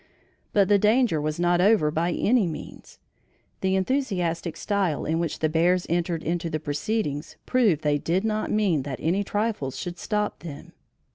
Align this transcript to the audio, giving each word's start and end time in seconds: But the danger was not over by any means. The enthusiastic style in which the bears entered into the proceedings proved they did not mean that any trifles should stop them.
But 0.51 0.67
the 0.67 0.79
danger 0.79 1.21
was 1.21 1.39
not 1.39 1.61
over 1.61 1.91
by 1.91 2.11
any 2.11 2.47
means. 2.47 2.97
The 3.59 3.75
enthusiastic 3.75 4.57
style 4.57 5.05
in 5.05 5.19
which 5.19 5.37
the 5.37 5.47
bears 5.47 5.85
entered 5.89 6.23
into 6.23 6.49
the 6.49 6.59
proceedings 6.59 7.35
proved 7.45 7.83
they 7.83 7.99
did 7.99 8.23
not 8.25 8.49
mean 8.49 8.81
that 8.81 8.97
any 8.99 9.23
trifles 9.23 9.77
should 9.77 9.99
stop 9.99 10.39
them. 10.39 10.71